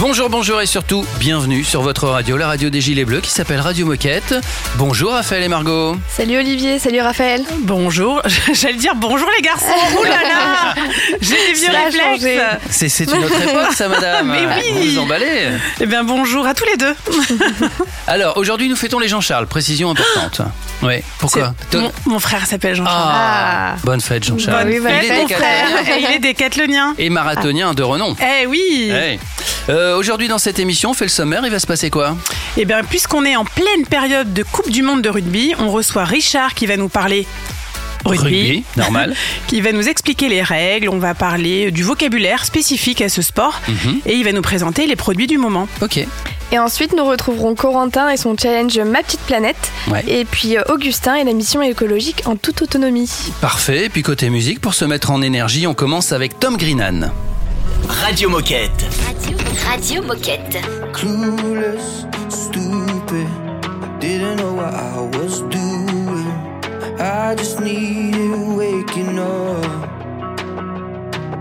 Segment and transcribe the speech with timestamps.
[0.00, 3.60] Bonjour, bonjour et surtout, bienvenue sur votre radio, la radio des Gilets Bleus qui s'appelle
[3.60, 4.34] Radio Moquette.
[4.76, 5.94] Bonjour Raphaël et Margot.
[6.08, 7.44] Salut Olivier, salut Raphaël.
[7.58, 8.22] Bonjour,
[8.54, 9.66] j'allais dire bonjour les garçons.
[9.98, 10.74] Ouh là là,
[11.20, 12.42] j'ai des vieux réflexes.
[12.70, 14.28] C'est, c'est une autre époque ça madame.
[14.32, 14.72] Mais oui.
[14.72, 15.50] Vous vous emballez.
[15.80, 16.94] Eh bien bonjour à tous les deux.
[18.06, 20.40] Alors aujourd'hui nous fêtons les Jean-Charles, précision importante.
[20.82, 23.12] Oui, pourquoi mon, mon frère s'appelle Jean-Charles.
[23.14, 24.70] Ah, bonne fête Jean-Charles.
[24.70, 25.68] Bonne fête, Il est mon frère.
[25.98, 26.94] Et il est décathlonien.
[26.98, 28.16] et marathonien de renom.
[28.20, 28.88] Eh oui.
[28.90, 29.18] Ouais.
[29.68, 32.16] Euh, aujourd'hui dans cette émission, on fait le sommaire, il va se passer quoi
[32.56, 36.04] Eh bien puisqu'on est en pleine période de Coupe du Monde de rugby, on reçoit
[36.04, 37.26] Richard qui va nous parler
[38.04, 38.64] rugby.
[38.78, 39.14] normal.
[39.46, 43.60] qui va nous expliquer les règles, on va parler du vocabulaire spécifique à ce sport
[43.68, 44.00] Mhm.
[44.06, 45.68] et il va nous présenter les produits du moment.
[45.82, 46.00] Ok.
[46.52, 49.70] Et ensuite, nous retrouverons Corentin et son challenge Ma petite planète.
[49.88, 50.02] Ouais.
[50.08, 53.10] Et puis euh, Augustin et la mission écologique en toute autonomie.
[53.40, 53.88] Parfait.
[53.88, 57.10] Puis côté musique, pour se mettre en énergie, on commence avec Tom Greenan.
[57.88, 58.70] Radio Moquette.
[59.06, 59.36] Radio,
[59.68, 60.58] Radio Moquette.
[60.92, 63.26] clueless, stupid.
[64.00, 66.26] Didn't know what I was doing.
[66.98, 69.88] I just needed waking up.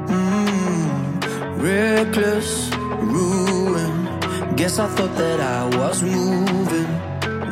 [0.08, 2.70] Mm, reckless.
[4.60, 6.92] Guess I thought that I was moving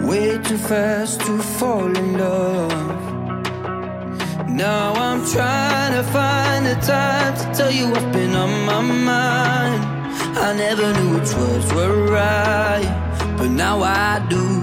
[0.06, 2.70] way too fast to fall in love.
[4.50, 9.86] Now I'm trying to find the time to tell you what's been on my mind.
[10.38, 14.57] I never knew which words were right, but now I do.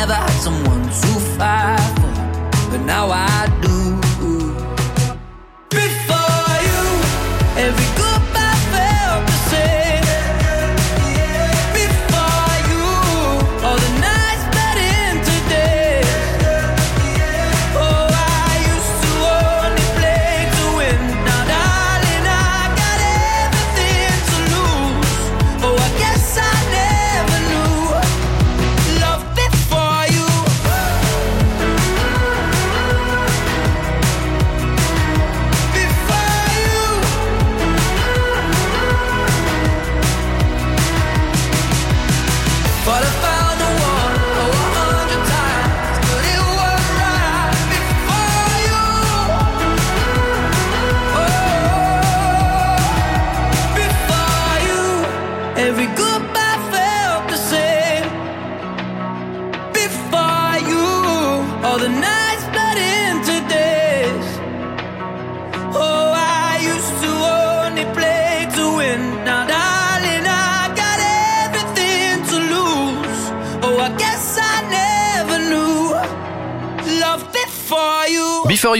[0.00, 3.59] Never had someone to fight for, but now I do.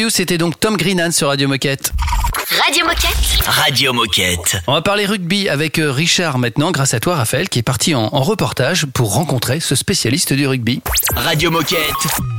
[0.09, 1.93] C'était donc Tom Greenan sur Radio Moquette.
[2.63, 3.47] Radio Moquette.
[3.47, 4.57] Radio Moquette.
[4.67, 7.95] On va parler rugby avec euh, Richard maintenant, grâce à toi Raphaël, qui est parti
[7.95, 10.83] en, en reportage pour rencontrer ce spécialiste du rugby.
[11.17, 11.79] Radio Moquette.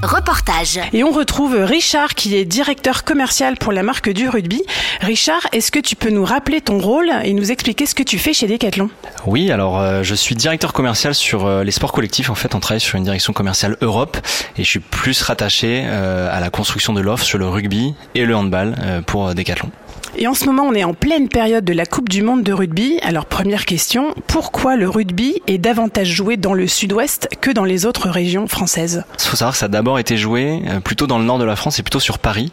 [0.04, 0.80] Reportage.
[0.94, 4.62] Et on retrouve Richard qui est directeur commercial pour la marque du rugby.
[5.00, 8.20] Richard, est-ce que tu peux nous rappeler ton rôle et nous expliquer ce que tu
[8.20, 8.90] fais chez Decathlon?
[9.26, 12.30] Oui, alors euh, je suis directeur commercial sur euh, les sports collectifs.
[12.30, 14.18] En fait, on travaille sur une direction commerciale Europe
[14.58, 18.26] et je suis plus rattaché euh, à la construction de l'offre sur le rugby et
[18.26, 19.72] le handball euh, pour Decathlon.
[20.18, 22.52] Et en ce moment, on est en pleine période de la Coupe du Monde de
[22.52, 23.00] rugby.
[23.02, 27.86] Alors première question, pourquoi le rugby est davantage joué dans le sud-ouest que dans les
[27.86, 29.04] autres régions françaises?
[29.20, 31.46] Il faut savoir que ça a d'abord été joué euh, plutôt dans le nord de
[31.46, 32.52] la France et plutôt sur Paris,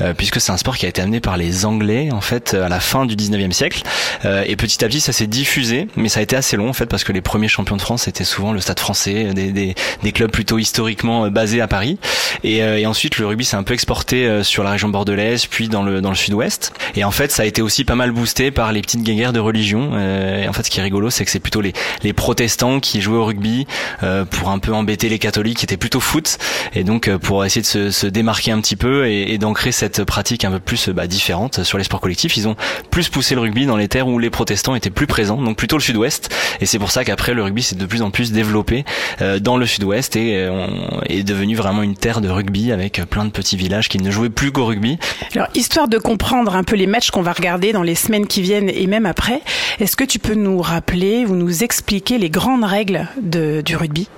[0.00, 2.68] euh, puisque c'est un sport qui a été amené par les Anglais en fait à
[2.68, 3.82] la fin du 19e siècle.
[4.24, 6.74] Euh, et petit à petit, ça s'est diffusé, mais ça a été assez long en
[6.74, 9.74] fait parce que les premiers champions de France étaient souvent le Stade Français, des, des,
[10.02, 11.98] des clubs plutôt historiquement euh, basés à Paris.
[12.44, 15.46] Et, euh, et ensuite, le rugby s'est un peu exporté euh, sur la région bordelaise,
[15.46, 16.72] puis dans le dans le sud-ouest.
[16.98, 19.38] Et en fait, ça a été aussi pas mal boosté par les petites guerres de
[19.38, 19.90] religion.
[19.94, 21.72] Euh, et en fait, ce qui est rigolo, c'est que c'est plutôt les
[22.02, 23.66] les protestants qui jouaient au rugby
[24.02, 26.38] euh, pour un peu embêter les catholiques qui étaient plutôt foot.
[26.74, 29.70] Et donc euh, pour essayer de se, se démarquer un petit peu et, et d'ancrer
[29.70, 32.56] cette pratique un peu plus bah, différente sur les sports collectifs, ils ont
[32.90, 35.76] plus poussé le rugby dans les terres où les protestants étaient plus présents, donc plutôt
[35.76, 36.34] le sud-ouest.
[36.60, 38.84] Et c'est pour ça qu'après le rugby s'est de plus en plus développé
[39.22, 43.00] euh, dans le sud-ouest et euh, on- est devenu vraiment une terre de rugby avec
[43.08, 44.98] plein de petits villages qui ne jouaient plus qu'au rugby.
[45.36, 48.42] Alors, histoire de comprendre un peu les matchs qu'on va regarder dans les semaines qui
[48.42, 49.40] viennent et même après,
[49.78, 54.08] est-ce que tu peux nous rappeler ou nous expliquer les grandes règles du rugby?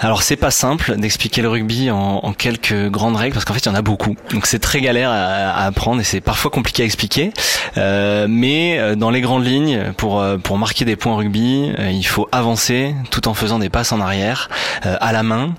[0.00, 3.60] Alors c'est pas simple d'expliquer le rugby en, en quelques grandes règles parce qu'en fait
[3.60, 4.16] il y en a beaucoup.
[4.32, 7.32] Donc c'est très galère à, à apprendre et c'est parfois compliqué à expliquer.
[7.78, 11.90] Euh, mais euh, dans les grandes lignes, pour euh, pour marquer des points rugby, euh,
[11.90, 14.50] il faut avancer tout en faisant des passes en arrière,
[14.84, 15.54] euh, à la main,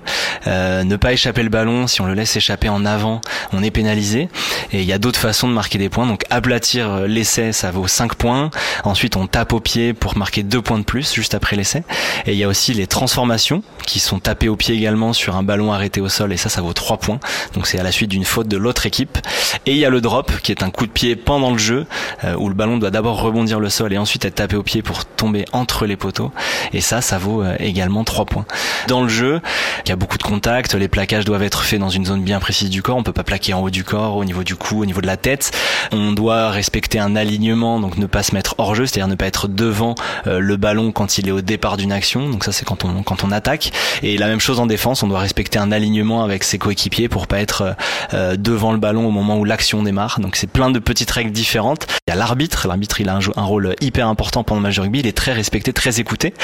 [0.46, 1.86] ne pas échapper le ballon.
[1.88, 3.20] Si on le laisse échapper en avant,
[3.52, 4.28] on est pénalisé.
[4.72, 6.06] Et il y a d'autres façons de marquer des points.
[6.06, 8.50] Donc aplatir l'essai, ça vaut 5 points.
[8.84, 11.82] Ensuite on tape au pied pour marquer 2 points de plus juste après l'essai.
[12.26, 15.42] Et il y a aussi les transformations qui sont tapées au pied également sur un
[15.42, 17.18] ballon arrêté au sol et ça, ça vaut 3 points.
[17.54, 19.18] Donc c'est à la suite d'une faute de l'autre équipe.
[19.64, 21.86] Et il y a le drop qui est un coup de pied pendant le jeu
[22.24, 24.82] euh, où le ballon doit d'abord rebondir le sol et ensuite être tapé au pied
[24.82, 26.30] pour tomber entre les poteaux.
[26.72, 28.46] Et ça, ça vaut euh, également 3 points.
[28.88, 29.40] Dans le jeu,
[29.84, 30.74] il y a beaucoup de contacts.
[30.74, 32.96] Les plaquages doivent être faits dans une zone bien précise du corps.
[32.96, 35.06] On peut pas plaquer en haut du corps, au niveau du cou, au niveau de
[35.06, 35.50] la tête.
[35.92, 39.26] On doit respecter un alignement, donc ne pas se mettre hors jeu, c'est-à-dire ne pas
[39.26, 39.94] être devant
[40.26, 42.28] euh, le ballon quand il est au départ d'une action.
[42.28, 43.72] Donc ça, c'est quand on quand on attaque.
[44.02, 47.26] Et la même chose en défense, on doit respecter un alignement avec ses coéquipiers pour
[47.26, 47.72] pas être euh,
[48.14, 50.20] euh, devant le ballon au moment où l'action démarre.
[50.20, 51.86] Donc c'est plein de petites règles différentes.
[52.06, 52.68] Il y a l'arbitre.
[52.68, 55.00] L'arbitre, il a un, rôle hyper important pendant le match de rugby.
[55.00, 56.34] Il est très respecté, très écouté.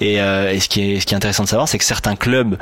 [0.00, 2.16] Et, euh, et ce qui est ce qui est intéressant de savoir, c'est que certains
[2.16, 2.56] clubs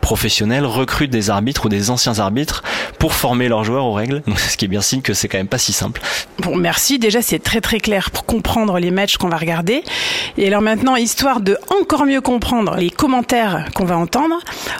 [0.00, 2.62] professionnels recrutent des arbitres ou des anciens arbitres
[2.98, 4.22] pour former leurs joueurs aux règles.
[4.26, 6.00] Donc c'est ce qui est bien signe que c'est quand même pas si simple.
[6.38, 6.98] Bon, merci.
[6.98, 9.82] Déjà, c'est très très clair pour comprendre les matchs qu'on va regarder.
[10.36, 14.13] Et alors maintenant, histoire de encore mieux comprendre les commentaires qu'on va entendre,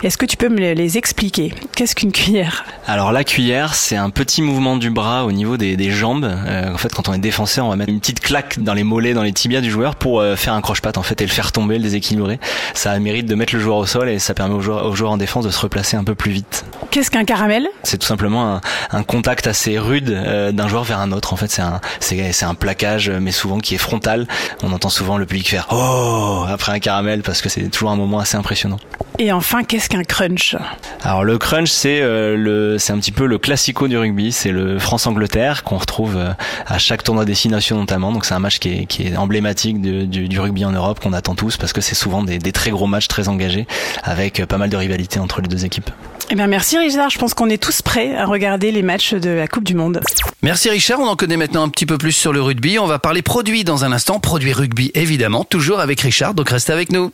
[0.03, 1.53] est-ce que tu peux me les expliquer?
[1.75, 2.65] Qu'est-ce qu'une cuillère?
[2.87, 6.25] Alors la cuillère, c'est un petit mouvement du bras au niveau des, des jambes.
[6.25, 8.85] Euh, en fait, quand on est défenseur, on va mettre une petite claque dans les
[8.85, 11.31] mollets, dans les tibias du joueur pour euh, faire un croche-patte en fait et le
[11.31, 12.39] faire tomber, le déséquilibrer.
[12.75, 14.87] Ça a le mérite de mettre le joueur au sol et ça permet au joueur,
[14.87, 16.65] au joueur en défense de se replacer un peu plus vite.
[16.91, 17.67] Qu'est-ce qu'un caramel?
[17.83, 18.61] C'est tout simplement un,
[18.91, 21.33] un contact assez rude euh, d'un joueur vers un autre.
[21.33, 24.29] En fait, c'est un, c'est, c'est un plaquage, mais souvent qui est frontal.
[24.63, 27.97] On entend souvent le public faire oh après un caramel parce que c'est toujours un
[27.97, 28.79] moment assez impressionnant.
[29.19, 30.57] Et enfin, qu'est-ce qu'un crunch?
[31.03, 34.33] Alors le crunch, c'est euh, le, c'est un petit peu le classico du rugby.
[34.33, 36.31] C'est le France-Angleterre qu'on retrouve euh,
[36.67, 38.13] à chaque tournoi destination notamment.
[38.13, 41.01] Donc c'est un match qui est, qui est emblématique de- du, du rugby en Europe
[41.01, 43.67] qu'on attend tous parce que c'est souvent des, des très gros matchs très engagés
[44.03, 45.91] avec euh, pas mal de rivalité entre les deux équipes.
[46.31, 47.11] Eh bien, merci Richard.
[47.11, 50.01] Je pense qu'on est tous prêts à regarder les matchs de la Coupe du Monde.
[50.43, 52.79] Merci Richard, on en connaît maintenant un petit peu plus sur le rugby.
[52.79, 56.73] On va parler produits dans un instant, produits rugby évidemment, toujours avec Richard, donc restez
[56.73, 57.13] avec nous.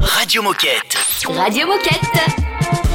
[0.00, 0.96] Radio Moquette.
[1.26, 2.87] Radio Moquette.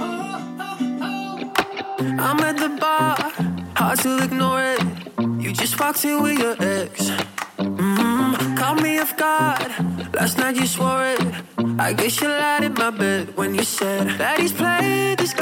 [0.00, 0.56] Oh,
[1.02, 2.16] oh.
[2.18, 3.16] I'm at the bar,
[3.76, 4.80] hard to ignore it.
[5.38, 7.10] You just walked in with your ex.
[7.58, 9.70] Mm, caught me off guard.
[10.14, 11.20] Last night you swore it.
[11.78, 15.34] I guess you lied in my bed when you said that he's played this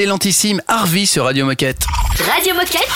[0.00, 1.84] L'excellentissime Harvey sur Radio Moquette.
[2.26, 2.88] Radio Moquette.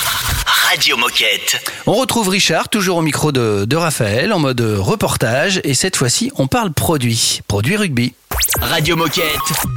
[0.47, 1.71] Radio Moquette.
[1.87, 5.61] On retrouve Richard, toujours au micro de, de Raphaël, en mode reportage.
[5.65, 7.43] Et cette fois-ci, on parle produit.
[7.47, 8.15] Produit rugby.
[8.63, 9.37] Radio Moquette.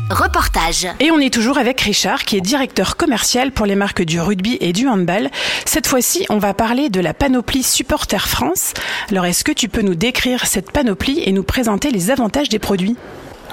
[0.10, 0.88] Reportage.
[1.02, 4.58] Et on est toujours avec Richard, qui est directeur commercial pour les marques du rugby
[4.62, 5.30] et du handball.
[5.66, 8.74] Cette fois-ci, on va parler de la panoplie Supporter France.
[9.12, 12.60] Alors, est-ce que tu peux nous décrire cette panoplie et nous présenter les avantages des
[12.60, 12.96] produits?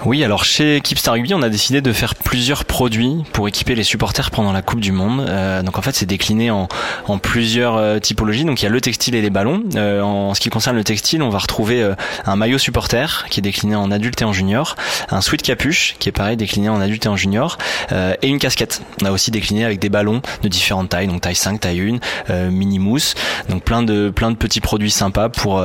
[0.05, 3.85] Oui, alors chez Keepstar Rugby, on a décidé de faire plusieurs produits pour équiper les
[3.85, 5.25] supporters pendant la Coupe du Monde.
[5.27, 6.69] Euh, donc en fait, c'est décliné en,
[7.23, 8.45] plusieurs euh, typologies.
[8.45, 9.63] Donc il y a le textile et les ballons.
[9.77, 11.95] Euh, en ce qui concerne le textile, on va retrouver euh,
[12.27, 14.77] un maillot supporter qui est décliné en adulte et en junior,
[15.11, 17.57] un sweat capuche qui est pareil décliné en adulte et en junior,
[17.91, 18.83] et une casquette.
[19.03, 21.99] On a aussi décliné avec des ballons de différentes tailles, donc taille 5, taille 1,
[22.31, 23.15] euh, mini mousse.
[23.49, 25.63] Donc plein de petits produits sympas pour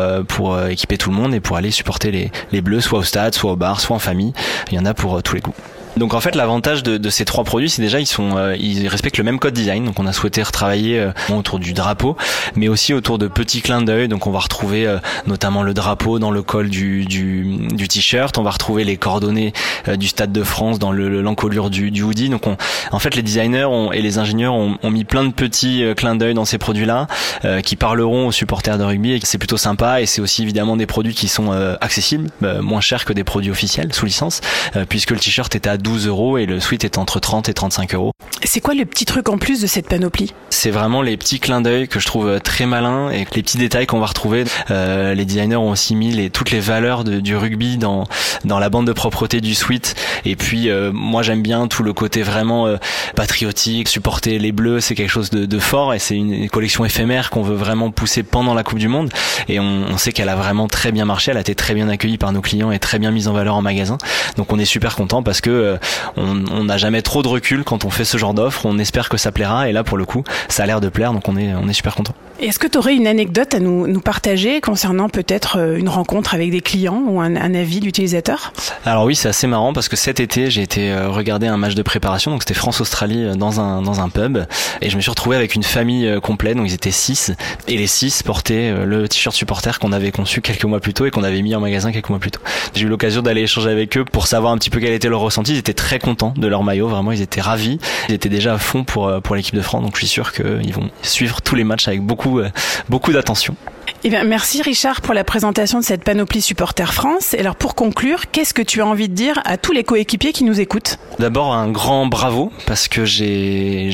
[0.70, 3.52] équiper tout le monde et pour aller supporter les les bleus, soit au stade, soit
[3.52, 4.29] au bar, soit en famille.
[4.72, 5.56] Il y en a pour euh, tous les goûts.
[6.00, 8.88] Donc en fait l'avantage de, de ces trois produits c'est déjà ils sont euh, ils
[8.88, 9.86] respectent le même code design.
[9.86, 12.15] Donc on a souhaité retravailler euh, autour du drapeau
[12.56, 14.08] mais aussi autour de petits clins d'œil.
[14.08, 18.38] Donc on va retrouver euh, notamment le drapeau dans le col du du, du t-shirt.
[18.38, 19.53] On va retrouver les coordonnées
[19.88, 22.29] euh, du Stade de France dans le le- l'encolure du, du hoodie.
[22.29, 22.56] Donc on,
[22.91, 25.94] en fait les designers ont- et les ingénieurs ont, ont mis plein de petits euh,
[25.94, 27.08] clins d'œil dans ces produits là
[27.46, 30.01] euh, qui parleront aux supporters de rugby et c'est plutôt sympa.
[30.01, 31.51] Et c'est aussi évidemment des produits qui sont
[31.82, 32.29] accessibles,
[32.62, 34.41] moins chers que des produits officiels sous licence,
[34.88, 37.93] puisque le t-shirt était à 12 euros et le sweat est entre 30 et 35
[37.96, 38.12] euros.
[38.43, 40.34] C'est quoi le petit truc en plus de cette panoplie?
[40.50, 43.58] C'est vraiment les petits clins d'œil que je trouve euh, très malins et les petits
[43.58, 44.43] détails qu'on va retrouver.
[44.72, 48.05] Euh, les designers ont aussi mis les, toutes les valeurs de- du rugby dans
[48.46, 49.96] dans la bande de propreté du sweat.
[50.25, 52.77] Et puis euh, moi j'aime bien tout le côté vraiment euh,
[53.15, 56.86] patriotique, supporter les bleus, c'est quelque chose de, de fort et c'est une, une collection
[56.86, 59.10] éphémère qu'on veut vraiment pousser pendant la Coupe du Monde.
[59.48, 61.89] Et on, on sait qu'elle a vraiment très bien marché, elle a été très bien
[61.89, 63.98] accueillie par nos clients et très bien mise en valeur en magasin.
[64.38, 65.77] Donc on est super content parce que euh,
[66.18, 68.66] on n'a jamais trop de recul quand on fait ce genre d'offre.
[68.66, 71.14] On espère que ça plaira et là pour le coup ça a l'air de plaire
[71.14, 72.14] donc on est on est super content.
[72.42, 76.34] Est-ce que tu aurais une anecdote à nous, nous partager concernant peut-être euh, une rencontre
[76.34, 78.54] avec des clients ou un, un avis d'utilisateur
[78.86, 81.76] Alors oui, c'est assez marrant parce que cet été, j'ai été euh, regarder un match
[81.76, 84.38] de préparation, donc c'était France-Australie euh, dans un dans un pub,
[84.82, 87.34] et je me suis retrouvé avec une famille complète, donc ils étaient six,
[87.68, 91.12] et les six portaient le t-shirt supporter qu'on avait conçu quelques mois plus tôt et
[91.12, 92.42] qu'on avait mis en magasin quelques mois plus tôt.
[92.74, 95.20] J'ai eu l'occasion d'aller échanger avec eux pour savoir un petit peu quel était leur
[95.20, 95.59] ressenti.
[95.60, 97.80] Ils étaient très contents de leur maillot, vraiment, ils étaient ravis.
[98.08, 100.74] Ils étaient déjà à fond pour euh, l'équipe de France, donc je suis sûr qu'ils
[100.74, 102.50] vont suivre tous les matchs avec beaucoup euh,
[102.88, 103.58] beaucoup d'attention.
[104.03, 107.34] Eh bien, merci Richard pour la présentation de cette panoplie Supporter France.
[107.34, 110.31] Et alors pour conclure, qu'est-ce que tu as envie de dire à tous les coéquipiers
[110.31, 110.98] qui nous écoutent?
[111.19, 113.89] D'abord un grand bravo parce que j'ai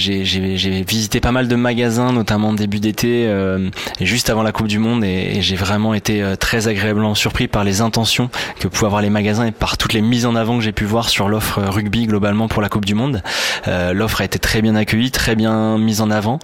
[0.88, 5.04] visité pas mal de magasins notamment début d'été euh, juste avant la Coupe du Monde
[5.04, 8.30] et, et j'ai vraiment été euh, très agréablement surpris par les intentions
[8.60, 10.86] que pouvaient avoir les magasins et par toutes les mises en avant que j'ai pu
[10.86, 13.24] voir sur l'offre rugby globalement pour la Coupe du Monde.
[13.68, 16.40] Euh, l'offre a été très bien accueillie, très bien mise en avant.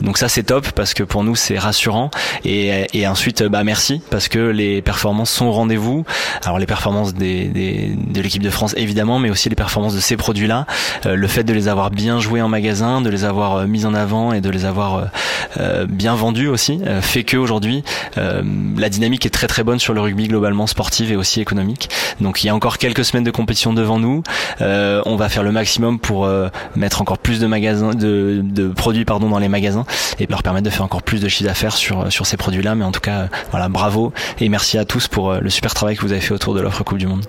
[0.00, 2.10] Donc ça c'est top parce que pour nous c'est rassurant
[2.44, 6.04] et, et ensuite bah merci parce que les performances sont au rendez-vous.
[6.44, 10.00] Alors les performances des, des de l'équipe de France évidemment mais aussi les performances de
[10.00, 10.66] ces produits-là,
[11.06, 13.86] Euh, le fait de les avoir bien joués en magasin, de les avoir euh, mis
[13.86, 15.04] en avant et de les avoir euh,
[15.58, 17.82] euh, bien vendus aussi euh, fait que aujourd'hui
[18.18, 18.42] euh,
[18.76, 21.88] la dynamique est très très bonne sur le rugby globalement sportive et aussi économique.
[22.20, 24.22] Donc il y a encore quelques semaines de compétition devant nous.
[24.60, 28.68] Euh, on va faire le maximum pour euh, mettre encore plus de magasins, de, de
[28.68, 29.84] produits pardon dans les magasins
[30.20, 32.74] et leur permettre de faire encore plus de chiffre d'affaires sur sur ces produits-là.
[32.82, 35.72] Mais en tout cas, euh, voilà, bravo et merci à tous pour euh, le super
[35.72, 37.24] travail que vous avez fait autour de l'offre Coupe du Monde.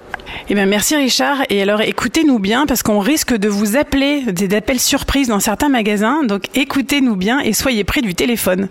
[0.50, 1.44] Eh bien, merci Richard.
[1.52, 5.70] Et alors, écoutez-nous bien parce qu'on risque de vous appeler des appels surprises dans certains
[5.70, 6.24] magasins.
[6.24, 8.68] Donc, écoutez-nous bien et soyez près du téléphone.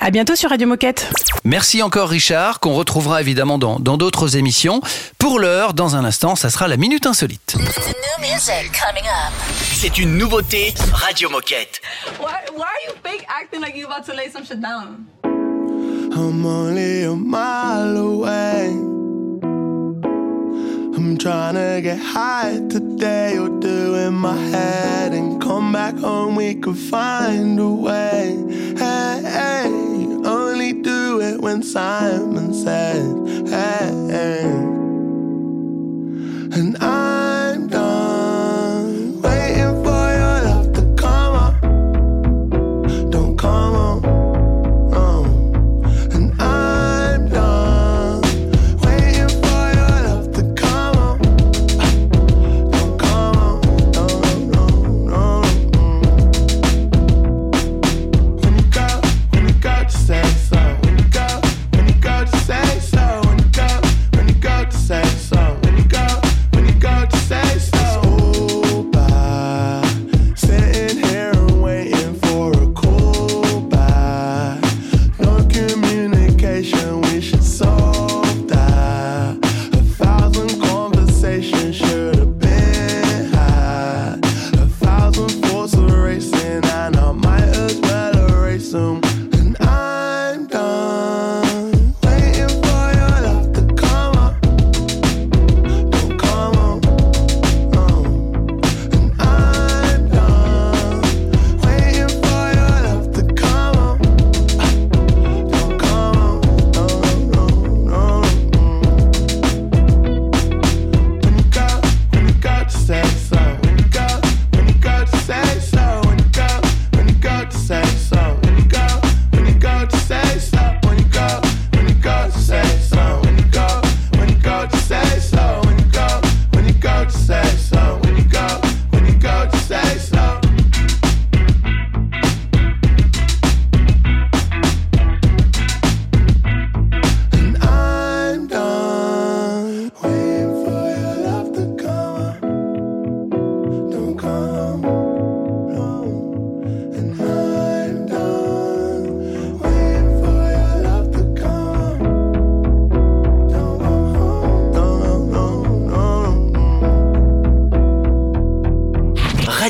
[0.00, 1.08] À bientôt sur Radio Moquette.
[1.44, 4.80] Merci encore Richard, qu'on retrouvera évidemment dans dans d'autres émissions.
[5.20, 7.56] Pour l'heure, dans un instant, ça sera la Minute Insolite.
[9.72, 11.80] C'est une nouveauté Radio Moquette.
[12.18, 15.06] Why, why are you fake acting like you about to lay some shit down?
[16.16, 18.66] I'm only a mile away.
[20.96, 26.36] I'm trying to get high today or do in my head and come back home.
[26.36, 28.36] We could find a way.
[28.76, 29.66] Hey, hey,
[30.24, 33.04] only do it when Simon says,
[33.50, 33.92] hey.
[36.56, 41.60] And I'm done waiting for your love to come up.
[43.10, 43.83] Don't come on.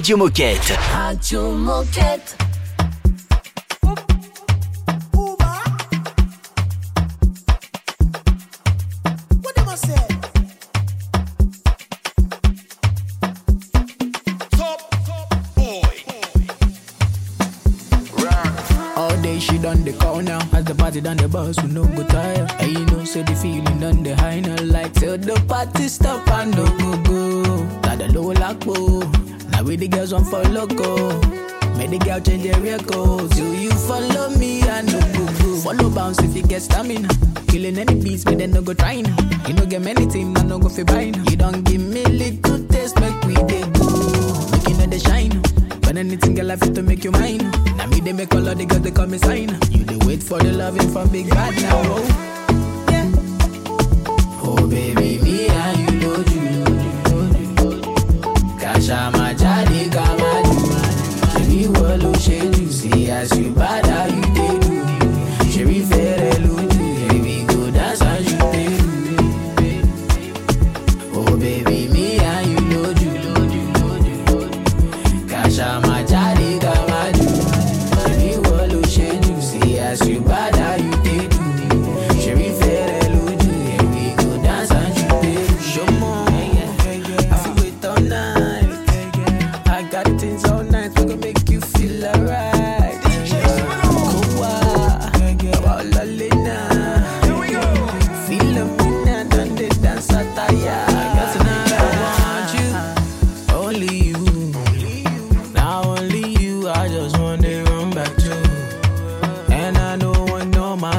[0.04, 0.76] Radio Moquette.
[0.92, 2.36] Radio Moquette.
[18.96, 20.38] All day she done the call now.
[20.52, 22.46] As the party done the bus, we no go tire.
[22.60, 24.62] And you know, say the feeling done the high now.
[24.64, 26.13] Like till the party stop
[30.24, 31.20] on for loco.
[31.76, 33.30] Make the girl change their record.
[33.32, 34.62] Do you follow me?
[34.62, 35.56] I no go go.
[35.60, 37.08] Follow bounce if you get stamina.
[37.48, 39.06] Killing any beats, but then no go trying.
[39.46, 41.14] You no get many team, I no go fi buying.
[41.26, 43.86] You don't give me little taste, make we dey go.
[44.52, 45.42] Make you know the shine.
[45.84, 47.38] When anything girl I fit to make you mine.
[47.76, 49.48] Now me they make all of the girls they call me sign.
[49.70, 51.82] You they wait for the loving from big bad now.
[51.86, 52.04] Oh,
[54.42, 56.64] oh baby, me and you know you.
[58.58, 60.13] Kasha ma jadi kama ju.
[61.84, 64.63] Wolo sheju see as you bad how you dey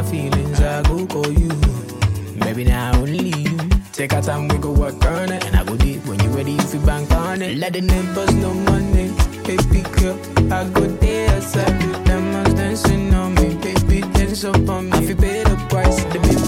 [0.10, 1.52] feelings, I go call you.
[2.36, 3.58] Maybe now only you.
[3.94, 5.46] Take our time, we go work on it.
[5.46, 7.58] And I go deep when you ready, if you bank on it.
[7.58, 9.12] Let the neighbors know money.
[9.46, 10.18] Baby girl,
[10.54, 13.56] I go there, with them dancing on me.
[13.56, 14.98] Baby, dance up on me.
[14.98, 16.04] I feel pay the price.
[16.06, 16.45] The baby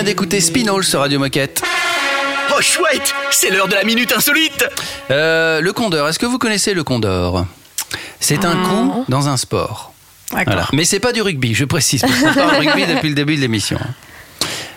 [0.00, 1.62] vient d'écouter Spinall sur Radio Moquette.
[2.56, 4.64] Oh chouette, c'est l'heure de la minute insolite.
[5.10, 7.44] Euh, le condor, est-ce que vous connaissez le condor?
[8.18, 9.92] C'est un coup dans un sport.
[10.32, 10.66] Voilà.
[10.72, 13.42] Mais c'est pas du rugby, je précise, parce qu'on parle rugby depuis le début de
[13.42, 13.78] l'émission.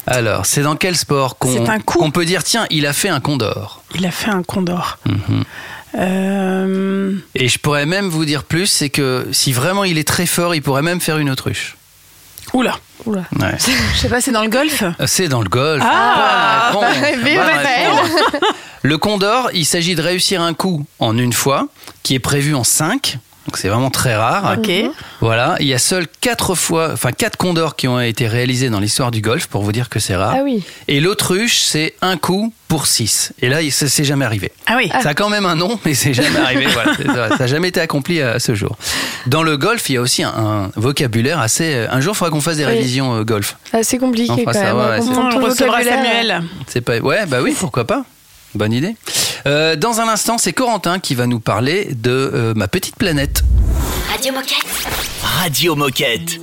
[0.08, 2.00] Alors, c'est dans quel sport qu'on C'est un coup.
[2.00, 3.82] qu'on peut dire, tiens, il a fait un condor?
[3.96, 4.98] Il a fait un condor.
[5.06, 5.44] Mhm.
[6.00, 10.26] Euh, Et je pourrais même vous dire plus, c'est que si vraiment il est très
[10.26, 11.78] fort, il pourrait même faire une autruche.
[12.54, 12.78] Oula.
[13.06, 13.24] Oula.
[13.40, 13.58] Ouais.
[13.96, 15.84] Je sais pas, c'est dans le golf C'est dans le golf.
[15.86, 16.84] Ah Bonne
[17.24, 18.10] réponse.
[18.84, 21.68] Le condor, il s'agit de réussir un coup en une fois,
[22.04, 23.18] qui est prévu en cinq.
[23.48, 24.56] Donc c'est vraiment très rare.
[24.58, 24.72] Ok.
[25.20, 28.80] Voilà, il y a seuls quatre fois, enfin quatre condors qui ont été réalisés dans
[28.80, 30.34] l'histoire du golf pour vous dire que c'est rare.
[30.38, 30.64] Ah oui.
[30.88, 33.34] Et l'autruche, c'est un coup pour six.
[33.42, 34.52] Et là, ça s'est jamais arrivé.
[34.66, 34.90] Ah oui.
[35.02, 36.68] Ça a quand même un nom, mais c'est jamais arrivé.
[37.06, 38.78] Voilà, ça n'a jamais été accompli à ce jour.
[39.28, 41.86] Dans le golf, il y a aussi un, un vocabulaire assez.
[41.92, 42.72] Un jour, il faudra qu'on fasse des Oui.
[42.72, 43.58] révisions euh, golf.
[43.74, 44.78] Ah, c'est compliqué On quand ça, même.
[44.78, 45.84] ouais, On On recevra.
[45.84, 46.44] Samuel.
[46.68, 46.98] C'est pas.
[47.00, 48.06] Ouais, bah oui, pourquoi pas.
[48.56, 48.96] Bonne idée.
[49.46, 53.44] Euh, dans un instant, c'est Corentin qui va nous parler de euh, ma petite planète.
[54.12, 54.66] Radio Moquette.
[55.22, 56.40] Radio Moquette.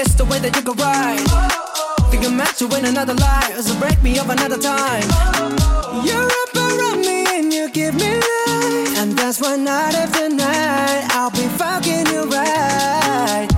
[0.00, 1.26] It's the way that you can ride.
[2.08, 5.02] Think I'm meant to win another life, so break me up another time.
[6.06, 11.02] You're up around me and you give me life, and that's why night after night
[11.10, 13.57] I'll be fucking you right.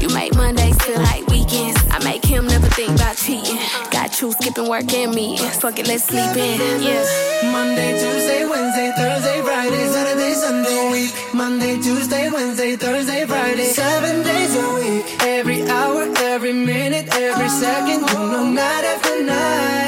[0.00, 1.80] You make Mondays feel like weekends.
[1.90, 3.58] I make him never think about cheating.
[3.90, 5.36] Got you skipping work and me.
[5.60, 6.82] Fuck it, let's sleep in.
[6.82, 7.50] Yeah.
[7.50, 11.34] Monday, Tuesday, Wednesday, Thursday, Friday, Saturday, Sunday, week.
[11.34, 15.04] Monday, Tuesday, Wednesday, Thursday, Friday, seven days a week.
[15.22, 19.87] Every hour, every minute, every second, you know, night after night.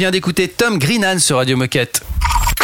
[0.00, 2.00] Vient d'écouter Tom Greenan sur Radio Moquette.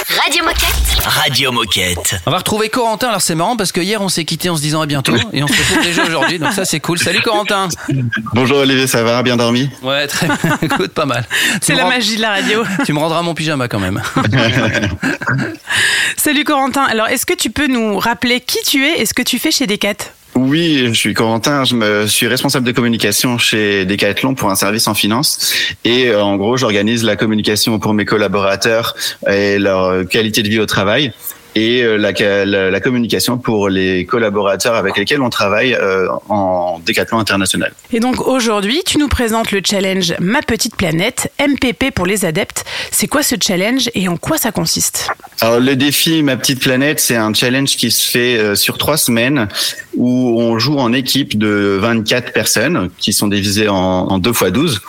[0.09, 1.05] Radio Moquette.
[1.05, 2.17] Radio Moquette.
[2.25, 4.63] On va retrouver Corentin, alors c'est marrant parce que hier on s'est quitté en se
[4.63, 6.99] disant à bientôt et on se retrouve déjà aujourd'hui, donc ça c'est cool.
[6.99, 7.69] Salut Corentin
[8.33, 11.27] Bonjour Olivier, ça va Bien dormi Ouais, très bien, écoute, pas mal.
[11.61, 12.65] C'est Tu me la magie de la radio.
[12.87, 14.01] Tu me rendras mon pyjama quand même.
[16.17, 16.85] Salut Corentin.
[16.85, 19.51] Alors, est-ce que tu peux nous rappeler qui tu es et ce que tu fais
[19.51, 19.97] chez Decat?
[20.39, 24.87] Oui, je suis Corentin, je me suis responsable de communication chez Decathlon pour un service
[24.87, 25.55] en finance.
[25.83, 28.95] Et euh, en gros, j'organise la communication pour mes collaborateurs
[29.31, 31.15] et leur qualité de vie au travail
[31.57, 32.13] et euh, la,
[32.45, 37.73] la, la communication pour les collaborateurs avec lesquels on travaille euh, en Decathlon international.
[37.93, 42.65] Et donc aujourd'hui, tu nous présentes le challenge Ma Petite Planète, MPP pour les adeptes.
[42.93, 45.09] C'est quoi ce challenge et en quoi ça consiste?
[45.41, 48.97] Alors le défi Ma Petite Planète, c'est un challenge qui se fait euh, sur trois
[48.99, 49.49] semaines
[49.97, 54.51] où on joue en équipe de 24 personnes qui sont divisées en, en 2 fois
[54.51, 54.81] 12.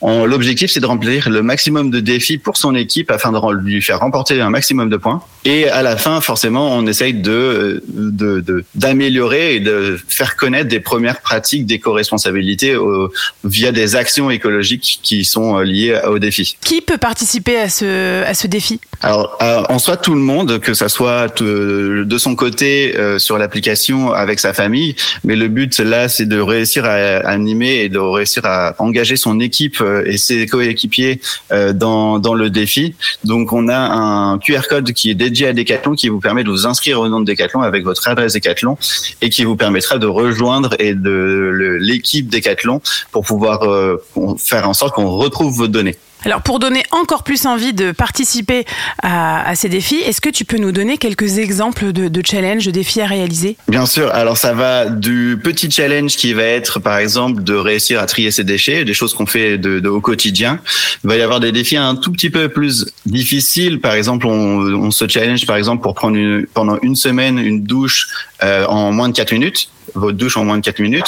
[0.00, 3.80] En- L'objectif, c'est de remplir le maximum de défis pour son équipe afin de lui
[3.80, 5.22] faire remporter un maximum de points.
[5.44, 10.68] Et à la fin, forcément, on essaye de de- de- d'améliorer et de faire connaître
[10.68, 13.12] des premières pratiques d'éco-responsabilité au-
[13.44, 16.56] via des actions écologiques qui sont euh, liées au défi.
[16.60, 18.80] Qui peut participer à ce, à ce défi?
[19.02, 23.18] Alors, euh, en soi, tout le monde, que ça soit euh, de son côté euh,
[23.18, 27.88] sur l'application avec sa famille, mais le but là, c'est de réussir à, animer et
[27.88, 31.20] de réussir à engager son équipe euh, et ses coéquipiers
[31.52, 32.94] euh, dans dans le défi.
[33.24, 36.50] Donc, on a un QR code qui est dédié à Decathlon qui vous permet de
[36.50, 38.76] vous inscrire au nom de Decathlon avec votre adresse Decathlon
[39.20, 42.80] et qui vous permettra de rejoindre et de l'équipe Decathlon
[43.12, 44.02] pour pouvoir euh,
[44.38, 45.96] faire en sorte qu'on retrouve vos données.
[46.26, 48.64] Alors pour donner encore plus envie de participer
[49.00, 52.66] à, à ces défis, est-ce que tu peux nous donner quelques exemples de, de challenges,
[52.66, 53.56] de défis à réaliser?
[53.68, 54.10] Bien sûr.
[54.12, 58.32] Alors ça va du petit challenge qui va être par exemple de réussir à trier
[58.32, 60.58] ses déchets, des choses qu'on fait de, de- au quotidien.
[61.04, 63.80] Il va y avoir des défis un tout petit peu plus difficiles.
[63.80, 67.62] Par exemple, on, on se challenge par exemple pour prendre une- pendant une semaine une
[67.62, 68.08] douche
[68.42, 69.68] euh, en moins de 4 minutes.
[69.96, 71.06] Votre douche en moins de 4 minutes.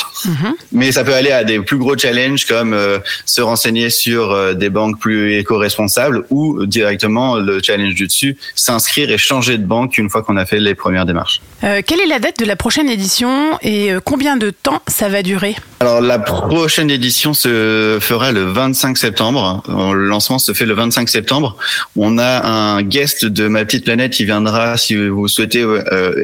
[0.73, 4.55] Mais ça peut aller à des plus gros challenges comme euh, se renseigner sur euh,
[4.55, 9.99] des banques plus éco-responsables ou directement le challenge du dessus, s'inscrire et changer de banque
[9.99, 11.41] une fois qu'on a fait les premières démarches.
[11.65, 15.23] Euh, Quelle est la date de la prochaine édition et combien de temps ça va
[15.23, 15.55] durer?
[15.81, 19.63] Alors la prochaine édition se fera le 25 septembre.
[19.69, 21.57] Le lancement se fait le 25 septembre.
[21.97, 25.65] On a un guest de ma petite planète qui viendra, si vous souhaitez,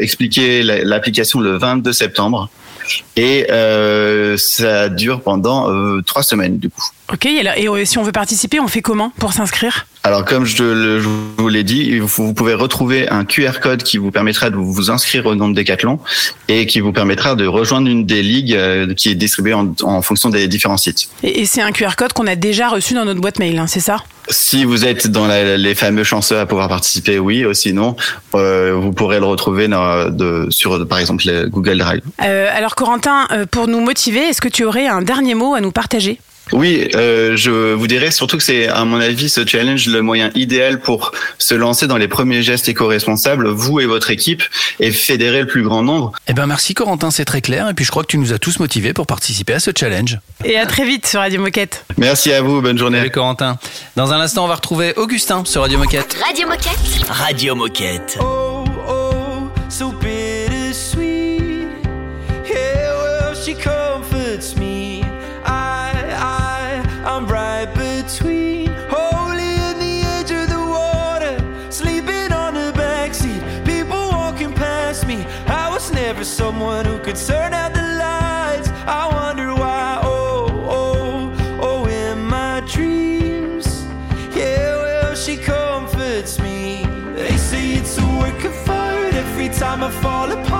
[0.00, 2.48] expliquer la- l'application le 22 septembre.
[3.16, 6.82] Et euh, ça dure pendant euh, trois semaines du coup.
[7.12, 9.86] Ok, et, euh, si on veut participer, on fait comment pour s'inscrire?
[10.06, 13.96] Alors, comme je, le- je vous l'ai dit, vous pouvez retrouver un QR code qui
[13.96, 15.98] vous permettra de vous inscrire au nom de Decathlon
[16.48, 20.02] et qui vous permettra de rejoindre une des ligues euh, qui est distribuée en, en
[20.02, 21.08] fonction des différents sites.
[21.22, 23.66] Et, et c'est un QR code qu'on a déjà reçu dans notre boîte mail, hein,
[23.66, 23.96] c'est ça?
[24.28, 27.44] Si vous êtes dans la- les fameux chanceux à pouvoir participer, oui.
[27.46, 27.96] Ou sinon,
[28.34, 32.02] euh, vous pourrez le retrouver dans- de, sur, par exemple, le Google Drive.
[32.22, 35.72] Euh, Alors Corentin, pour nous motiver, est-ce que tu aurais un dernier mot à nous
[35.72, 36.18] partager?
[36.52, 40.30] Oui, euh, je vous dirais surtout que c'est, à mon avis, ce challenge le moyen
[40.34, 44.42] idéal pour se lancer dans les premiers gestes éco-responsables, vous et votre équipe,
[44.80, 46.12] et fédérer le plus grand nombre.
[46.28, 47.68] Eh ben merci Corentin, c'est très clair.
[47.68, 50.18] Et puis je crois que tu nous as tous motivés pour participer à ce challenge.
[50.44, 51.84] Et à très vite sur Radio Moquette.
[51.96, 52.98] Merci à vous, bonne journée.
[52.98, 53.58] Salut Corentin.
[53.96, 56.16] Dans un instant, on va retrouver Augustin sur Radio Moquette.
[56.24, 57.08] Radio Moquette.
[57.08, 58.18] Radio Moquette.
[58.20, 58.53] Oh,
[89.84, 90.53] summer fall apart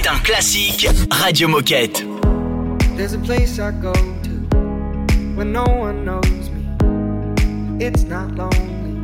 [0.00, 2.04] C'est un classique Radio Moquette.
[2.96, 4.56] There's a place I go to
[5.34, 7.84] when no one knows me.
[7.84, 9.02] It's not lonely,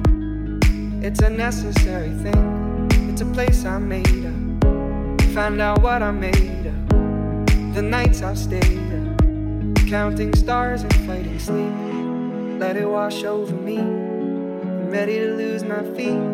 [1.05, 2.89] it's a necessary thing.
[3.11, 5.25] It's a place I made up.
[5.35, 7.75] Find out what I made up.
[7.75, 12.61] The nights I've stayed up, counting stars and fighting sleep.
[12.61, 13.79] Let it wash over me.
[13.79, 16.34] I'm ready to lose my feet.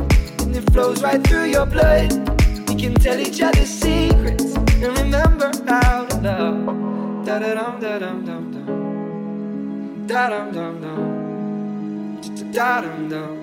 [0.51, 2.11] and it flows right through your blood.
[2.67, 7.25] We can tell each other secrets and remember how to love.
[7.25, 10.07] Da da dum da dum dum dum.
[10.07, 10.99] Da dum dum dum.
[12.51, 13.37] Da dum dum.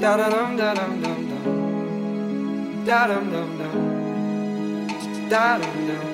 [0.00, 1.44] Da da dum da dum dum dum.
[2.86, 3.76] Da dum dum dum.
[5.28, 6.13] Da dum dum.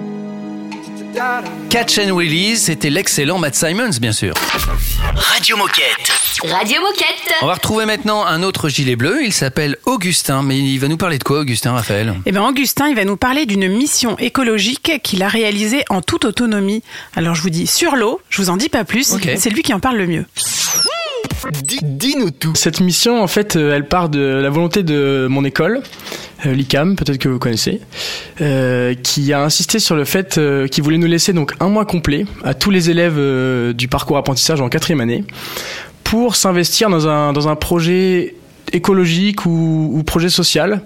[1.69, 4.33] Catch and Release, c'était l'excellent Matt Simons, bien sûr.
[5.15, 6.11] Radio Moquette.
[6.43, 7.33] Radio Moquette.
[7.41, 9.23] On va retrouver maintenant un autre gilet bleu.
[9.23, 10.41] Il s'appelle Augustin.
[10.41, 12.15] Mais il va nous parler de quoi, Augustin, Raphaël?
[12.25, 16.25] Eh bien, Augustin, il va nous parler d'une mission écologique qu'il a réalisée en toute
[16.25, 16.83] autonomie.
[17.15, 19.15] Alors, je vous dis sur l'eau, je vous en dis pas plus.
[19.37, 20.25] C'est lui qui en parle le mieux.
[21.83, 22.53] Dis-nous tout.
[22.55, 25.81] Cette mission, en fait, euh, elle part de la volonté de mon école,
[26.45, 27.81] l'ICAM, peut-être que vous connaissez,
[28.41, 31.85] euh, qui a insisté sur le fait euh, qu'il voulait nous laisser donc un mois
[31.85, 35.23] complet à tous les élèves euh, du parcours apprentissage en quatrième année
[36.03, 38.35] pour s'investir dans un, dans un projet
[38.73, 40.81] écologique ou, projet social.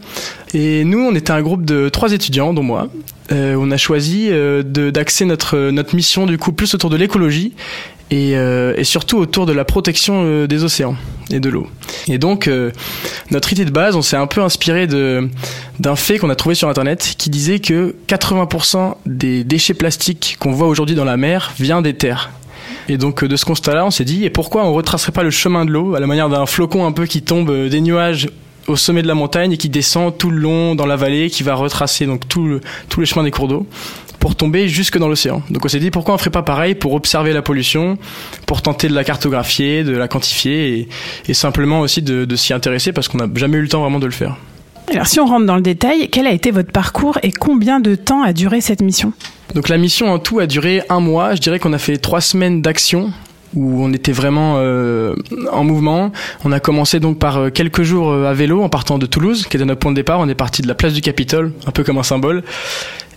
[0.54, 2.90] Et nous, on était un groupe de trois étudiants, dont moi.
[3.32, 7.54] Euh, on a choisi euh, d'axer notre, notre mission du coup plus autour de l'écologie
[8.12, 10.96] et, euh, et surtout autour de la protection euh, des océans
[11.36, 11.68] et de l'eau.
[12.08, 12.72] Et donc, euh,
[13.32, 15.30] notre idée de base, on s'est un peu inspiré de
[15.80, 20.52] d'un fait qu'on a trouvé sur Internet qui disait que 80% des déchets plastiques qu'on
[20.52, 22.32] voit aujourd'hui dans la mer vient des terres.
[22.88, 25.32] Et donc euh, de ce constat-là, on s'est dit, et pourquoi on retracerait pas le
[25.32, 28.30] chemin de l'eau à la manière d'un flocon un peu qui tombe euh, des nuages
[28.68, 31.44] au sommet de la montagne et qui descend tout le long dans la vallée, qui
[31.44, 33.68] va retracer donc tout le, tout le chemin des cours d'eau
[34.26, 35.44] pour tomber jusque dans l'océan.
[35.52, 38.00] Donc on s'est dit pourquoi on ferait pas pareil pour observer la pollution,
[38.48, 40.90] pour tenter de la cartographier, de la quantifier et,
[41.30, 44.00] et simplement aussi de, de s'y intéresser parce qu'on n'a jamais eu le temps vraiment
[44.00, 44.36] de le faire.
[44.92, 47.94] Alors, si on rentre dans le détail, quel a été votre parcours et combien de
[47.94, 49.14] temps a duré cette mission?
[49.54, 51.36] Donc la mission en tout a duré un mois.
[51.36, 53.12] Je dirais qu'on a fait trois semaines d'action
[53.56, 55.16] où on était vraiment euh,
[55.52, 56.12] en mouvement.
[56.44, 59.46] On a commencé donc par euh, quelques jours euh, à vélo en partant de Toulouse,
[59.50, 60.20] qui était notre point de départ.
[60.20, 62.44] On est parti de la place du Capitole, un peu comme un symbole.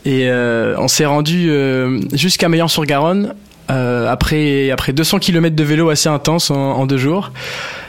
[0.09, 3.35] Et euh, on s'est rendu euh, jusqu'à Meillan-sur-Garonne
[3.71, 7.31] euh, après après 200 km de vélo assez intense en, deux jours.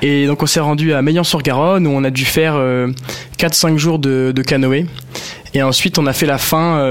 [0.02, 2.90] Et donc on s'est rendu à Meillan-sur-Garonne où on a dû faire euh,
[3.38, 4.86] 4-5 jours de, canoë.
[5.54, 6.86] Et ensuite on a fait la fin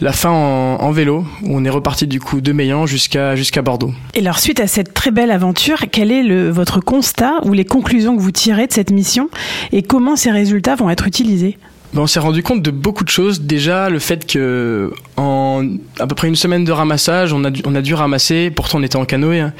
[0.00, 3.94] la fin en, vélo où on est reparti du coup de Meillan jusqu'à jusqu'à Bordeaux.
[4.14, 8.16] Et alors, suite à cette très belle aventure, quel est votre constat ou les conclusions
[8.16, 9.30] que vous tirez de cette mission?
[9.70, 11.56] Et comment ces résultats vont être utilisés?
[11.94, 13.40] Ben, on s'est rendu compte de beaucoup de choses.
[13.40, 15.64] Déjà, le fait que en
[16.00, 18.78] à peu près une semaine de ramassage, on a dû, on a dû ramasser, pourtant
[18.78, 19.52] on était en canoë, hein,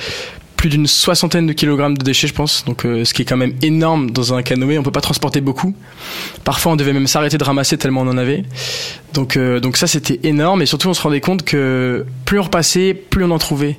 [0.56, 2.64] plus d'une soixantaine de kilogrammes de déchets, je pense.
[2.64, 4.78] Donc, euh, ce qui est quand même énorme dans un canoë.
[4.78, 5.76] On peut pas transporter beaucoup.
[6.42, 8.44] Parfois, on devait même s'arrêter de ramasser tellement on en avait.
[9.12, 10.60] Donc, euh, donc ça, c'était énorme.
[10.60, 13.78] Et surtout, on se rendait compte que plus on repassait, plus on en trouvait.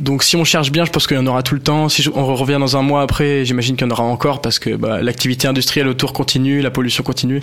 [0.00, 1.90] Donc si on cherche bien, je pense qu'il y en aura tout le temps.
[1.90, 4.74] Si on revient dans un mois après, j'imagine qu'il y en aura encore parce que
[4.74, 7.40] bah, l'activité industrielle autour continue, la pollution continue.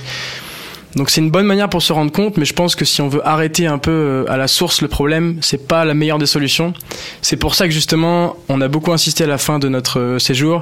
[0.95, 3.07] Donc c'est une bonne manière pour se rendre compte, mais je pense que si on
[3.07, 6.25] veut arrêter un peu euh, à la source le problème, c'est pas la meilleure des
[6.25, 6.73] solutions.
[7.21, 10.19] C'est pour ça que justement, on a beaucoup insisté à la fin de notre euh,
[10.19, 10.61] séjour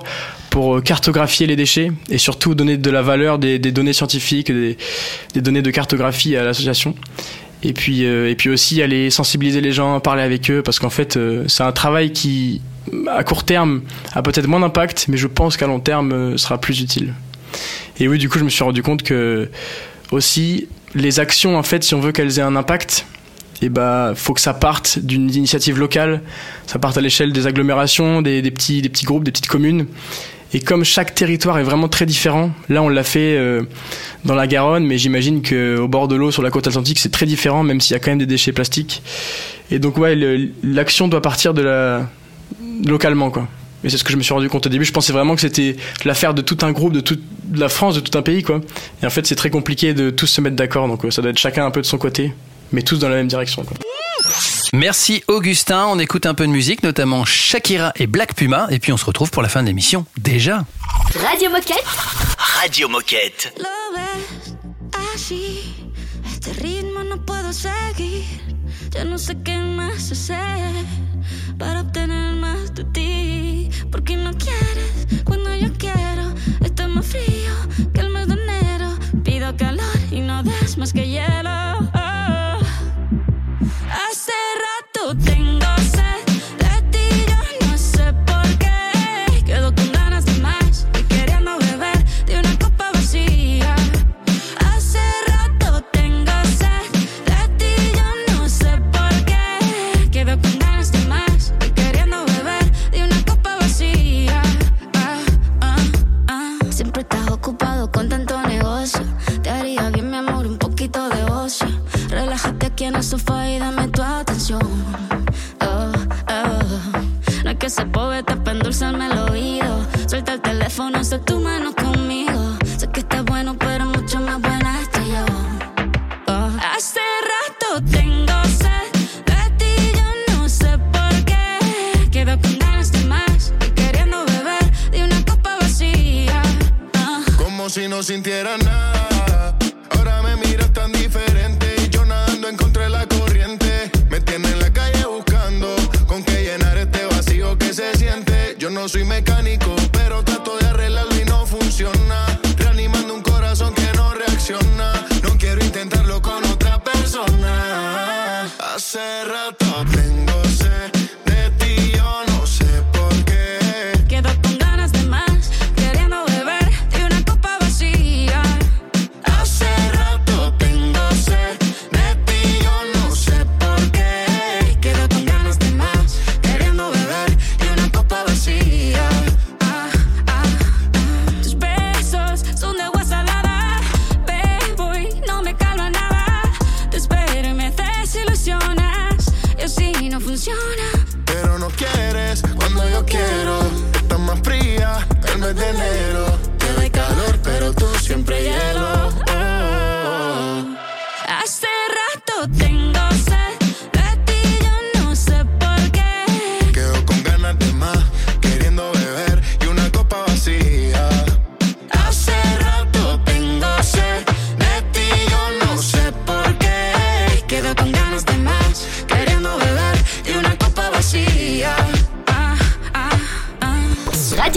[0.49, 4.77] pour euh, cartographier les déchets et surtout donner de la valeur des, données scientifiques, des
[5.35, 6.95] données de cartographie à l'association.
[7.65, 10.91] Et puis, euh, et puis aussi aller sensibiliser les gens, parler avec eux, parce qu'en
[10.91, 12.61] fait, euh, c'est un travail qui,
[13.07, 13.81] à court terme,
[14.13, 17.13] a peut-être moins d'impact, mais je pense qu'à long terme, euh, sera plus utile.
[17.99, 19.49] Et oui, du coup, je me suis rendu compte que
[20.11, 23.07] aussi les actions, en fait, si on veut qu'elles aient un impact,
[23.63, 26.21] et bah, faut que ça parte d'une initiative locale,
[26.67, 29.87] ça parte à l'échelle des agglomérations, des, des petits, des petits groupes, des petites communes.
[30.55, 33.63] Et comme chaque territoire est vraiment très différent, là on l'a fait euh,
[34.23, 37.25] dans la Garonne, mais j'imagine qu'au bord de l'eau, sur la côte atlantique, c'est très
[37.25, 39.03] différent, même s'il y a quand même des déchets plastiques.
[39.69, 40.17] Et donc ouais,
[40.63, 42.09] l'action doit partir de la
[42.85, 43.49] localement quoi.
[43.83, 44.85] Et c'est ce que je me suis rendu compte au début.
[44.85, 45.75] Je pensais vraiment que c'était
[46.05, 47.21] l'affaire de tout un groupe, de toute
[47.53, 48.61] la France, de tout un pays quoi.
[49.03, 50.87] Et en fait, c'est très compliqué de tous se mettre d'accord.
[50.87, 52.33] Donc euh, ça doit être chacun un peu de son côté,
[52.71, 53.65] mais tous dans la même direction.
[53.65, 53.75] Quoi.
[54.75, 58.91] Merci Augustin, on écoute un peu de musique, notamment Shakira et Black Puma, et puis
[58.91, 60.05] on se retrouve pour la fin de l'émission.
[60.17, 60.65] Déjà
[61.21, 61.85] Radio Moquette.
[62.37, 63.53] Radio Moquette.
[63.57, 64.57] Lo ves
[65.15, 65.73] así,
[66.25, 68.25] este ritmo no puedo seguir.
[68.91, 70.73] Ya no sé qué más hacer
[71.57, 73.69] para obtener más de ti.
[73.89, 76.33] Porque no quieres cuando yo quiero.
[76.65, 77.53] Está más frío
[77.93, 78.97] que el mes de enero.
[79.23, 81.64] Pido calor y no das más que hielo.
[85.13, 85.34] you?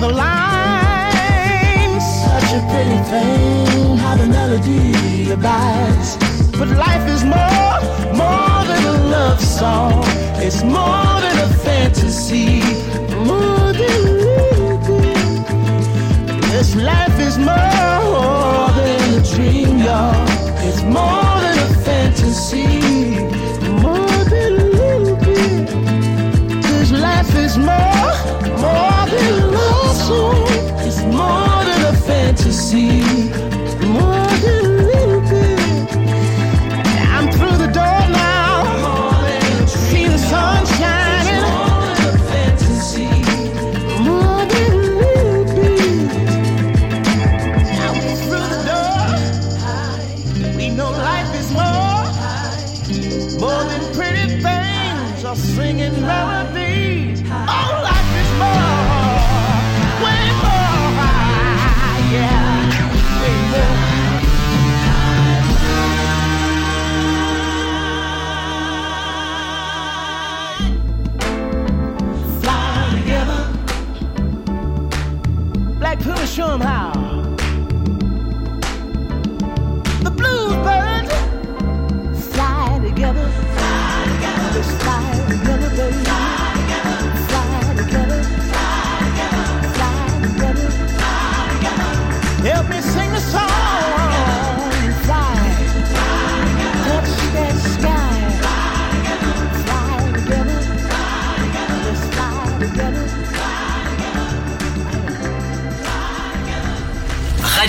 [0.00, 2.00] the line.
[2.00, 6.16] Such a pretty thing how the melody abides.
[6.58, 7.80] But life is more,
[8.16, 10.02] more than a love song.
[10.36, 12.62] It's more than a fantasy,
[13.28, 14.20] more than a.
[16.50, 20.14] This life is more than a dream, y'all.
[20.66, 22.68] It's more than a fantasy,
[23.84, 25.68] more than a little bit.
[26.62, 28.12] This life is more,
[28.64, 29.49] more than a love song.
[30.12, 33.02] It's more than a fantasy,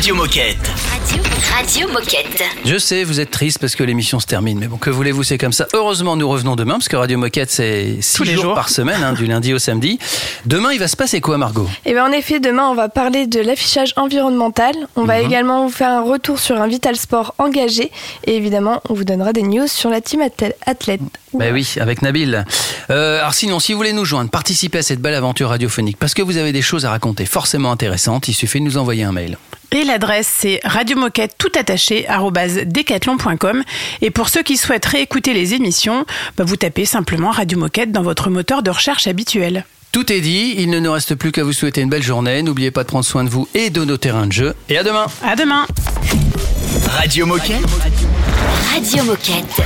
[0.02, 0.58] Radio Moquette.
[0.90, 1.24] Radio,
[1.56, 2.44] Radio Moquette.
[2.66, 5.38] Je sais, vous êtes triste parce que l'émission se termine, mais bon, que voulez-vous, c'est
[5.38, 5.68] comme ça.
[5.76, 8.54] Heureusement, nous revenons demain, parce que Radio Moquette, c'est six Tous les jours, jours.
[8.56, 10.00] par semaine, hein, du lundi au samedi.
[10.48, 11.70] Demain, il va se passer quoi, Margot?
[11.86, 14.74] Et bien en effet, demain, on va parler de l'affichage environnemental.
[14.96, 15.28] On va Mhm.
[15.28, 17.92] également vous faire un retour sur un Vital Sport engagé.
[18.26, 21.02] Et évidemment, on vous donnera des news sur la team athlète- athlète.
[21.36, 22.44] Ben oui, avec Nabil.
[22.90, 26.16] Euh, alors sinon, si vous voulez nous joindre, participer à cette belle aventure radiophonique, parce
[26.16, 29.12] que vous avez des choses à raconter forcément intéressantes, il suffit de nous envoyer un
[29.12, 29.38] mail.
[29.72, 32.06] Et l'adresse, c'est radiomoquette tout attaché
[32.66, 33.64] decathlon.com.
[34.02, 36.06] Et pour ceux qui souhaitent réécouter les émissions,
[36.38, 39.66] bah, vous tapez simplement Radio Moquette dans votre moteur de recherche habituel.
[39.92, 42.42] Tout est dit, il ne nous reste plus qu'à vous souhaiter une belle journée.
[42.44, 44.54] N'oubliez pas de prendre soin de vous et de nos terrains de jeu.
[44.70, 45.66] Et à demain À demain
[46.90, 47.62] Radio Moquette.
[48.74, 49.62] Radio Moquette.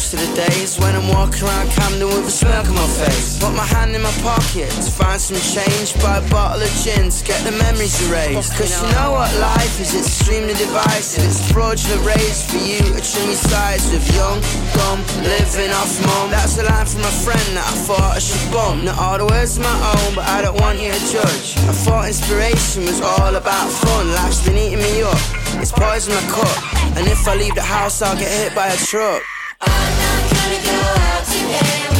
[0.00, 3.36] Most of the days when I'm walking around Camden with a smirk on my face.
[3.36, 7.12] Put my hand in my pocket to find some change, buy a bottle of gin
[7.12, 8.56] to get the memories erased.
[8.56, 11.28] Cause you know what life is, it's extremely divisive.
[11.28, 14.40] It's fraudulent raised for you trim your sides with young,
[14.72, 16.32] dumb, living off mum.
[16.32, 18.88] That's a line from a friend that I thought I should bum.
[18.88, 21.60] Not all the words are my own, but I don't want you to judge.
[21.68, 24.08] I thought inspiration was all about fun.
[24.16, 25.20] Life's been eating me up.
[25.60, 26.56] It's poison my cup.
[26.96, 29.20] And if I leave the house, I'll get hit by a truck.
[29.62, 30.78] I'm not gonna go
[31.10, 31.99] out today.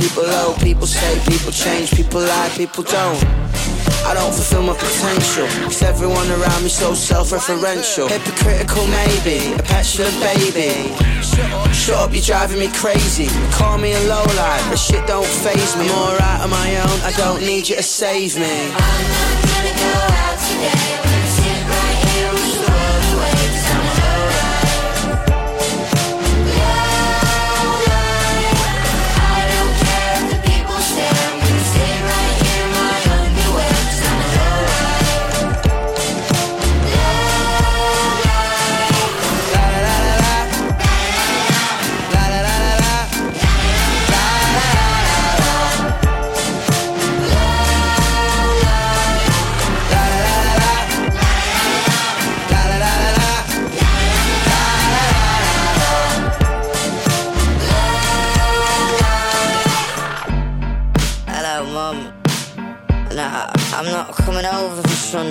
[0.00, 3.22] People high, people say, people change, people lie, people don't.
[4.04, 8.08] I don't fulfill my potential, cause everyone around me so self-referential.
[8.08, 10.92] Hypocritical maybe, a petulant baby.
[11.72, 13.28] Shut up, you're driving me crazy.
[13.52, 15.86] Call me a lowlife, but shit don't phase me.
[15.86, 18.44] I'm alright on my own, I don't need you to save me.
[18.44, 21.03] I'm not gonna go out today.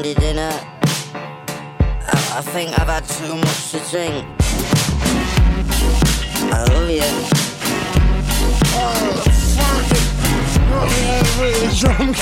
[0.04, 0.52] Sunday dinner.
[1.14, 4.26] I, I think I've had too much to drink.
[6.52, 7.04] I love you.
[8.76, 9.24] Oh,
[9.56, 10.04] fuck it.
[10.74, 10.90] I'm
[11.40, 12.18] really drunk.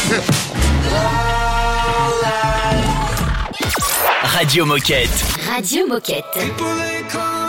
[4.37, 5.17] Radio Moquette.
[5.49, 7.40] Radio Moquette.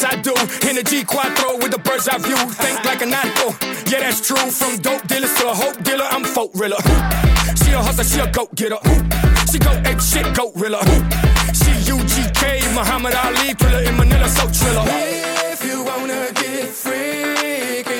[0.00, 0.32] Yes, I do.
[0.68, 2.36] In the G4 with the bird's eye view.
[2.56, 3.52] Think like a narco.
[3.84, 4.36] Yeah, that's true.
[4.50, 6.80] From dope dealers to a hope dealer, I'm folk rilla.
[7.60, 8.80] She a hustler, she a goat getter.
[9.52, 10.80] She go ape shit, goat rilla.
[11.52, 14.84] She UGK, Muhammad Ali, thriller in Manila, so triller.
[15.52, 17.99] If you wanna get freaky,